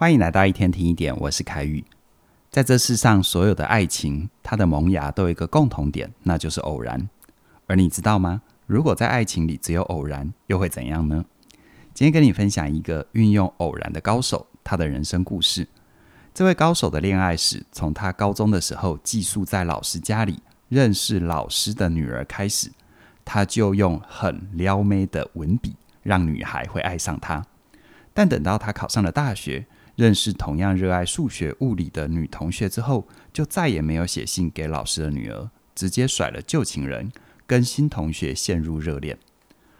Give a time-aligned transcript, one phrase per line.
[0.00, 1.84] 欢迎来到一天听一点，我是凯宇。
[2.52, 7.08] 在这世上，所有的爱情，它的萌芽都有一个共同点，那就是偶然。
[7.66, 8.42] 而你知道吗？
[8.68, 11.24] 如果在爱情里只有偶然，又会怎样呢？
[11.92, 15.66] 今天跟你分享一个运用偶然的高手，他的人生故事。
[16.32, 20.38] 这位高手的恋爱史，从他高中的时候寄宿在老师家里，
[20.68, 22.70] 认识老师的女儿开始，
[23.24, 25.74] 他就用很撩妹的文笔，
[26.04, 27.44] 让女孩会爱上他。
[28.14, 29.66] 但等到他考上了大学，
[29.98, 37.10] 认识同样热爱数学、物理的女同学之后，就再也没有写信给老师的女儿，直接甩了旧情人，
[37.48, 39.18] 跟新同学陷入热恋。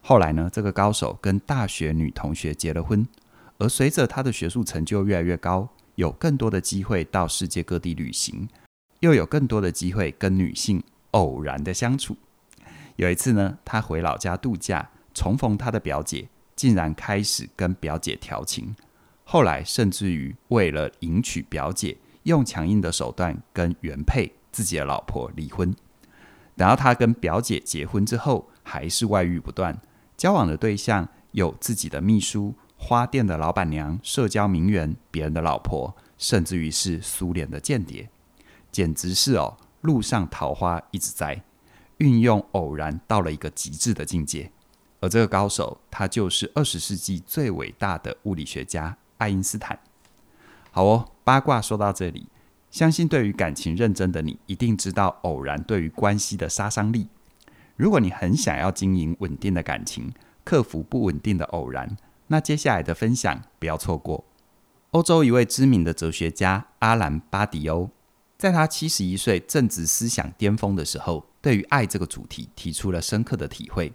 [0.00, 3.06] 后来呢，这个高手跟大学女同学结了婚，
[3.58, 8.48] 而随着他的学术成就越来越高，有更多的机会到世界各地旅行，
[8.98, 12.16] 又有更多的机会跟女性偶然的相处。
[12.96, 18.74] 有一次呢，他回老家度假，重逢他的表姐，竟然开始跟表姐调情。
[19.32, 25.72] 后来甚至于为了迎娶表姐，用强硬的手段跟原配自己的老婆离婚。
[26.56, 29.80] 等到他跟表姐结婚之后，还是外遇不断，
[30.16, 38.10] 交往的对象有自己的秘书、花店的老板娘、社交名媛、别人的老婆，甚至于是苏联的间谍，
[38.72, 41.40] 简直是哦，路上桃花一直在，
[41.98, 44.50] 运用偶然到了一个极致的境界。
[44.98, 48.98] 而这个高手，他就是二十世纪最伟大的物理学家。
[49.20, 49.78] 爱因斯坦，
[50.72, 51.12] 好哦。
[51.22, 52.26] 八卦说到这里，
[52.72, 57.06] 相信对于感情认真的你，一定知道偶然对于关系的杀伤力。
[57.76, 60.12] 如果你很想要经营稳定的感情，
[60.42, 61.96] 克服不稳定的偶然，
[62.26, 64.24] 那接下来的分享不要错过。
[64.90, 67.90] 欧洲一位知名的哲学家阿兰·巴迪欧，
[68.36, 73.92] 在他七十一岁正值思想巅峰的时候，对于爱这个主题提出了深刻的体会。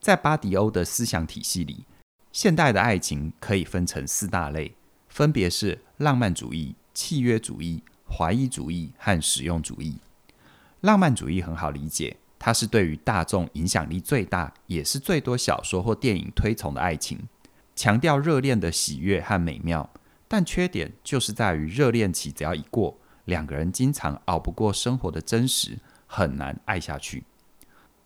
[0.00, 1.84] 在巴迪欧的思想体系里，
[2.36, 4.74] 现代的爱情可以分成四大类，
[5.08, 9.96] 分别是浪漫主义、契约主义、怀疑主义和实用主义。
[10.82, 17.26] 浪漫主义很好理解，它是对于大众影响力最大，也是最多小说或电影推崇的爱情，
[17.74, 19.88] 强调热恋的喜悦和美妙。
[20.28, 27.24] 但缺点就是在于热恋期只要一过，两个人经常熬不过生活的真实，很难爱下去。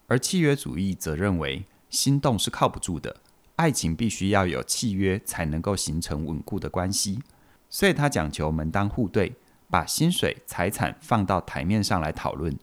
[0.07, 3.17] 而契约主义则认为，心动是靠不住的。
[3.61, 7.21] 爱情必须要有契约，才能够形成稳固的关系，
[7.69, 9.35] 所以他讲求门当户对，
[9.69, 12.57] 把薪水、财产放到台面上来讨论，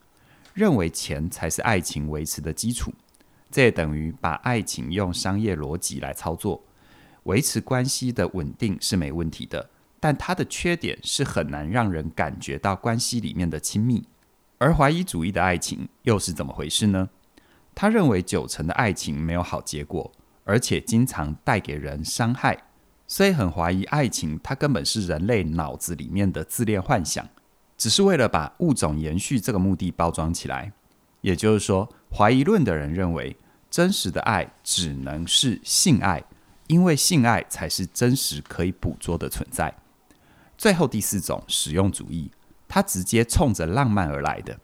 [0.56, 2.92] 认为钱才是爱情维持的基础。
[3.52, 6.64] 这也等于把爱情用商业逻辑来操作，
[7.26, 9.70] 维持关系的稳定是没问题的，
[10.00, 14.04] 但它的缺点是很难让人感觉到关系里面的亲密。
[14.58, 17.08] 而怀疑主义的爱情又是怎么回事呢？
[17.76, 20.12] 他认为九成的爱情没有好结果。
[20.48, 22.58] 而且经常带给人伤害，
[23.06, 27.28] 所以很怀疑爱情，它根本是人类脑子里面的自恋幻想，
[27.78, 30.72] 只是为了把物种延续这个目的包装起来。
[31.20, 33.36] 也就是说，怀疑论的人认为，
[33.70, 36.24] 真实的爱只能是性爱，
[36.68, 39.76] 因为性爱才是真实可以捕捉的存在。
[40.58, 42.32] 最后第四种实用主义，
[42.70, 44.58] 它直接冲着浪漫而来的，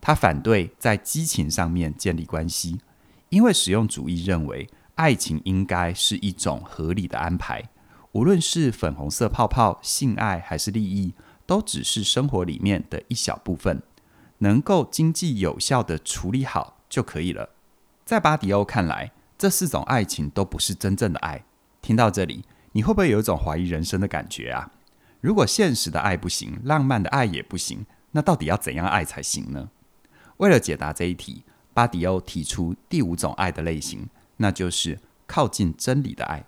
[0.00, 2.80] 他反对在激情上面建立关系，
[3.28, 4.68] 因为实用主义认为。
[4.98, 7.62] 爱情应该是一种合理的安排，
[8.10, 11.14] 无论是粉红色泡泡、性爱还是利益，
[11.46, 13.80] 都只是生活里面的一小部分，
[14.38, 17.50] 能够经济有效地处理好就可以了。
[18.04, 21.44] 在巴迪欧看来，这四种爱情都不是真正的爱。
[21.80, 24.72] 听到这里，你会不会有一种怀疑人生的感觉啊？
[25.20, 29.68] 如果现实的爱不行，浪漫的爱也不行，那到底要怎样爱才行呢？
[30.38, 34.08] 为了解答这一题，巴迪欧提出第五种爱的类型。
[34.38, 36.44] 那就是靠近真理的爱。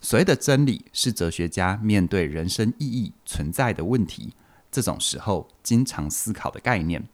[0.00, 4.34] 所谓的真理，是哲学家面对人生意义存在的问题，
[4.70, 7.08] 这种时候经常思考的概念。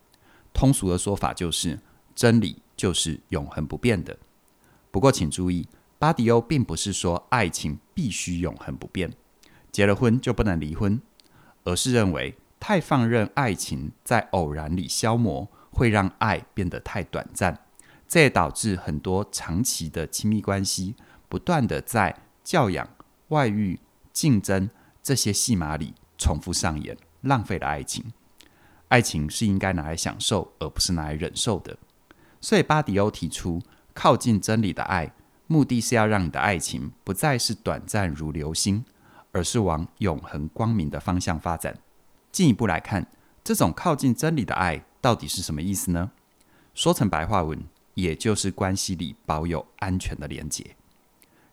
[0.53, 1.79] 通俗的说法就是，
[2.15, 4.19] 真理就是永恒不变的。
[4.91, 5.69] 不过，请注意，
[5.99, 9.13] 巴迪欧并不是说爱情必须永恒不变，
[9.71, 11.01] 结了婚就不能离婚，
[11.65, 17.61] 而是认为太放任爱情在偶然里消磨，会让爱变得太短暂。
[18.09, 20.97] 这也导致很多长期的亲密关系
[21.29, 22.89] 不断地在教养、
[23.29, 23.79] 外遇、
[24.15, 24.71] 竞争
[25.03, 28.13] 这些戏码里重复上演，浪费了爱情。
[28.89, 31.77] 爱情是应该拿来享受，而不是拿来忍受的。
[32.41, 33.61] 所以巴迪欧提出
[33.93, 35.13] 靠近真理的爱，
[35.47, 38.83] 目的是要让你的爱情不再是短暂如流星，
[39.33, 41.77] 而是往永恒光明的方向发展。
[42.33, 43.07] 进一步来看，
[43.45, 46.13] 这种靠近真理的爱到底是什么意思呢？
[46.73, 47.63] 说成白话文。
[47.99, 50.77] 也就是关系里保有安全的连结。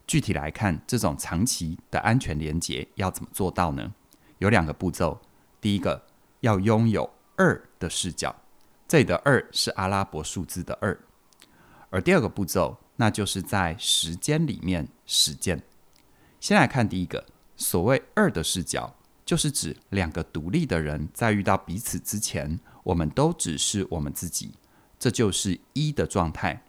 [0.06, 3.92] 具体来看，这种长期的安全连结要怎么做到呢？
[4.38, 5.19] 有两个步骤。
[5.59, 6.06] 第一个，
[6.42, 8.36] 要拥有二的视角，
[8.88, 10.95] 这里的二是阿拉伯数字的二。
[11.89, 15.63] 而第二个步骤，那就是在时间里面实践。
[16.39, 17.25] 先来看第一个，
[17.57, 18.95] 所谓二的视角，
[19.25, 24.51] 就是指两个独立的人在遇到彼此之前，我们都只是我们自己，
[25.05, 26.63] 这就是一的状态。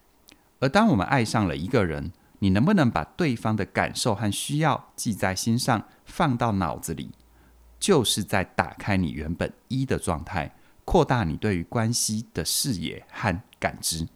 [0.59, 7.13] 而当我们爱上了一个人，你能不能把对方的感受和需要记在心上，放到脑子里，
[7.81, 10.55] 就是在打开你原本一的状态，
[10.85, 14.07] 扩大你对于关系的视野和感知。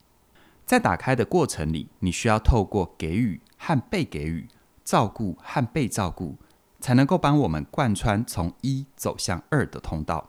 [0.67, 4.47] 在打开的过程里，你需要透过给予和被给予、
[4.85, 6.37] 照顾和被照顾，
[6.79, 10.29] 才能够帮我们贯穿从一走向二的通道。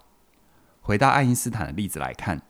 [0.79, 2.41] 回到爱因斯坦的例子来看，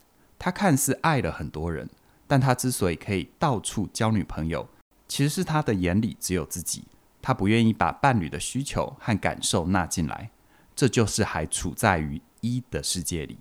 [0.43, 1.87] 他看似爱了很多人，
[2.25, 4.67] 但他之所以可以到处交女朋友。
[5.07, 6.85] 其实是他的眼里只有自己，
[7.21, 10.31] 他不愿意把伴侣的需求和感受纳进来，
[10.75, 13.37] 这就是还处在于一的世界里。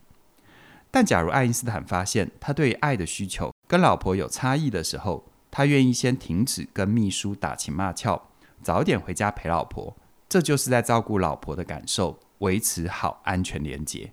[0.91, 8.21] 但假如爱因斯坦发现他对爱的需求跟老婆有差异的时候，他愿意先停止跟秘书打情骂俏，
[8.63, 9.97] 早点回家陪老婆，
[10.29, 14.13] 这就是在照顾老婆的感受，维持好安全连结。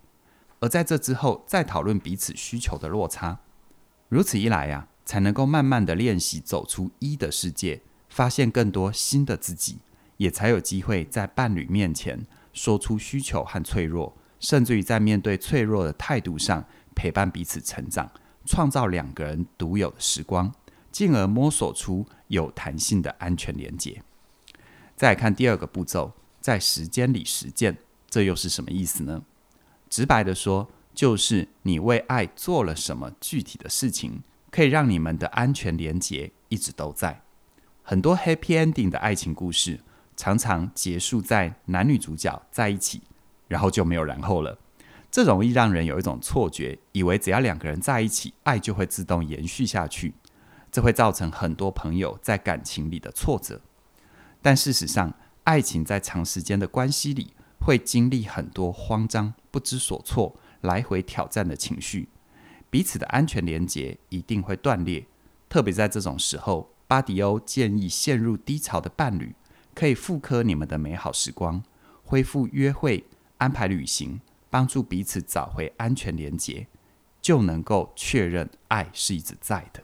[0.60, 3.40] 而在这之后再讨论彼此需求的落差，
[4.08, 9.78] 如此一来呀、才能够慢慢的练习走出一的世界，发现更多新的自己，
[10.16, 16.64] 也才有机会在伴侣面前说出需求和脆弱，甚至于在面对脆弱的态度上
[16.94, 18.10] 陪伴彼此成长，
[18.44, 20.52] 创造两个人独有的时光，
[20.90, 24.02] 进而摸索出有弹性的安全连结。
[24.96, 27.76] 再来看第二个步骤，在时间里实践，
[28.10, 29.22] 这又是什么意思呢？
[29.88, 34.22] 直白的说，就是你为爱做了什么具体的事情。
[34.50, 37.20] 可以让你们的安全连结一直都在。
[37.82, 39.80] 很多 happy ending 的爱情故事，
[40.16, 43.02] 常常结束在男女主角在一起，
[43.46, 44.58] 然后就没有然后了。
[45.10, 50.14] 这容易让人有一种错觉，以为只要两个人在一起，爱就会自动延续下去。
[50.72, 53.60] 这会造成很多朋友在感情里的挫折。
[54.40, 55.12] 但事实上，
[55.44, 62.08] 爱情在长时间的关系里，会经历很多慌张、不知所措、来回挑战的情绪。
[62.70, 65.06] 彼此的安全连结一定会断裂，
[65.48, 69.34] 特别在这种时候，巴迪欧建议陷入低潮的伴侣
[69.74, 71.62] 可以复刻你们的美好时光，
[72.04, 73.04] 恢复约会、
[73.38, 74.20] 安排旅行，
[74.50, 76.66] 帮助彼此找回安全连结，
[77.22, 79.82] 就能够确认爱是一直在的。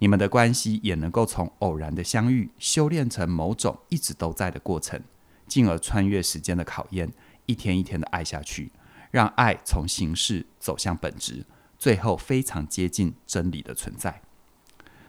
[0.00, 5.02] 你们的关系也能够从偶然的相遇修炼成某种一直都在的过程，
[5.48, 7.10] 进而穿越时间的考验，
[7.46, 8.70] 一天一天的爱下去，
[9.10, 11.46] 让爱从形式走向本质。
[11.78, 14.20] 最后非常接近真理的存在，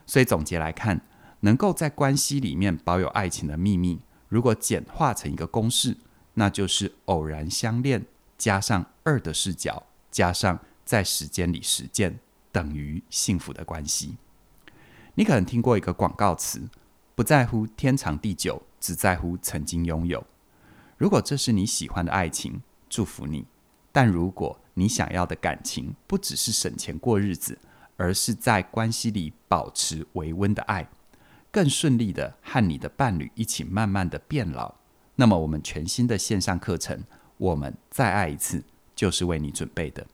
[0.05, 1.01] 所以总结来看，
[1.39, 5.97] 能够在关系里面保有爱情的秘密，如果简化成一个公式，
[6.35, 8.05] 那就是偶然相恋
[8.37, 12.19] 加上二的视角，加上在时间里实践，
[12.51, 14.17] 等于幸福的关系。
[15.15, 16.69] 你可能听过一个广告词：
[17.15, 20.25] 不在乎天长地久，只在乎曾经拥有。
[20.97, 23.45] 如果这是你喜欢的爱情，祝福你。
[23.91, 27.57] 但如果你想要的感情不只是省钱过日子，
[27.97, 30.87] 而是在关系里保持维温的爱，
[31.51, 34.75] 更顺利的和你的伴侣一起慢慢的变老，
[35.15, 36.97] 那么我们全新的线上课程
[37.37, 38.59] 《我们再爱一次》
[38.95, 40.05] 就是为你准备的。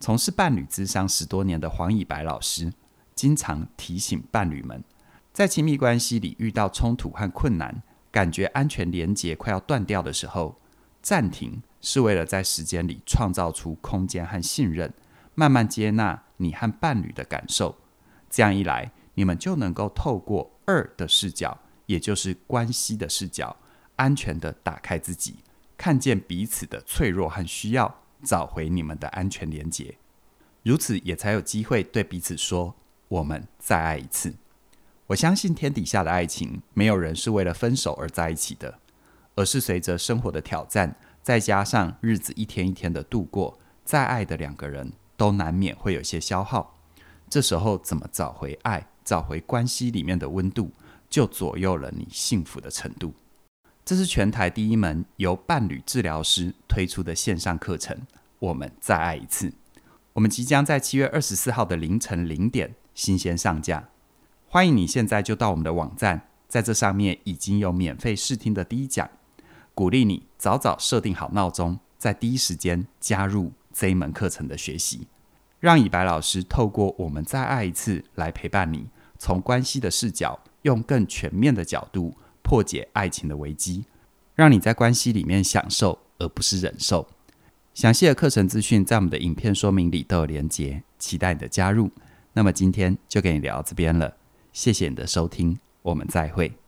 [0.00, 2.72] 从事伴侣咨商十多年的黄以白老师，
[3.14, 4.82] 经常提醒伴侣们，
[5.40, 7.82] 在亲密关系里遇到冲突和困难，
[8.12, 10.60] 感觉安全连结快要断掉的时候，
[11.00, 11.62] 暂停。
[11.80, 14.92] 是为了在时间里创造出空间和信任，
[15.34, 17.74] 慢慢接纳你和伴侣的感受。
[18.28, 23.56] 这样一来，你们就能够透过二的视角，也就是关系的视角，
[23.96, 25.36] 安全地打开自己，
[25.78, 29.96] 看见彼此的脆弱和需要，找回你们的安全连结。
[30.62, 32.76] 如此，也才有机会对彼此说
[33.08, 34.34] ：“我们再爱一次。”
[35.10, 38.78] 我相信天底下的爱情，没有人是为了分手而在一起的，
[39.34, 40.94] 而是随着生活的挑战。
[41.20, 46.78] 再加上日子一天一天的度过，再爱的两个人都难免会有些消耗。
[47.28, 50.70] 这时候怎么找回爱，找回关系里面的温度，
[51.08, 53.12] 就左右了你幸福的程度。
[53.84, 58.00] 这是全台第一门由伴侣治疗师推出的线上课程。
[58.38, 59.52] 我们再爱一次，
[60.12, 63.89] 我们即将在七月二十四号的凌晨零点新鲜上架。
[64.52, 69.08] 欢迎你现在就到我们的网站，在这上面已经有免费试听的第一讲。
[69.76, 75.06] 鼓励你早早设定好闹钟，在第一时间加入这一门课程的学习，
[75.60, 78.88] 让以白老师透过我们再爱一次来陪伴你。
[79.20, 83.84] 从关系的视角，用更全面的角度破解爱情的危机，
[84.34, 87.06] 让你在关系里面享受而不是忍受。
[87.72, 91.88] 详细的课程资讯在我们的影片说明里都有连接，期待你的加入。
[92.32, 94.16] 那么今天就跟你聊到这边了。
[94.52, 96.59] 谢谢你的收听我们再会。